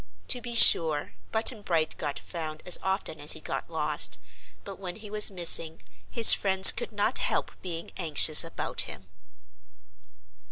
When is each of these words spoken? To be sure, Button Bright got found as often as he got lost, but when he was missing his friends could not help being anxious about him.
To 0.29 0.41
be 0.41 0.55
sure, 0.55 1.13
Button 1.31 1.61
Bright 1.61 1.95
got 1.99 2.17
found 2.17 2.63
as 2.65 2.79
often 2.81 3.19
as 3.19 3.33
he 3.33 3.39
got 3.39 3.69
lost, 3.69 4.17
but 4.63 4.79
when 4.79 4.95
he 4.95 5.11
was 5.11 5.29
missing 5.29 5.79
his 6.09 6.33
friends 6.33 6.71
could 6.71 6.91
not 6.91 7.19
help 7.19 7.51
being 7.61 7.91
anxious 7.97 8.43
about 8.43 8.81
him. 8.89 9.09